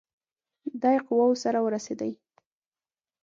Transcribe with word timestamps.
دی 0.81 0.97
قواوو 1.05 1.41
سره 1.43 1.59
ورسېدی. 1.61 2.11